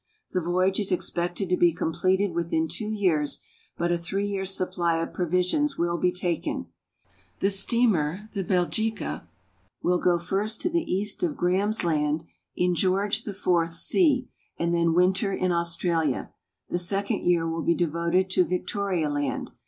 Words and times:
The 0.31 0.41
voyage 0.41 0.79
is 0.79 0.91
expected 0.91 1.47
to 1.49 1.55
be 1.57 1.73
completed 1.75 2.33
within 2.33 2.67
two 2.67 2.89
years, 2.89 3.39
but 3.77 3.91
a 3.91 3.97
three 3.99 4.25
years' 4.27 4.49
supply 4.49 4.97
of 4.97 5.13
provisions 5.13 5.77
will 5.77 5.99
be 5.99 6.11
taken. 6.11 6.65
Tlie 7.39 7.51
steamer. 7.51 8.27
The 8.33 8.43
Bdgica, 8.43 9.27
will 9.83 9.99
go 9.99 10.17
first 10.17 10.59
to 10.61 10.71
the 10.71 10.91
east 10.91 11.21
of 11.21 11.37
Grahams 11.37 11.83
Land 11.83 12.23
in 12.55 12.73
George 12.73 13.27
IV 13.27 13.69
sea, 13.69 14.27
and 14.57 14.73
tlien 14.73 14.95
winter 14.95 15.31
in 15.33 15.51
Australia. 15.51 16.31
The 16.67 16.79
second 16.79 17.23
year 17.23 17.47
will 17.47 17.61
be 17.61 17.75
devoted 17.75 18.27
to 18.31 18.43
Victoria 18.43 19.07
Land. 19.07 19.51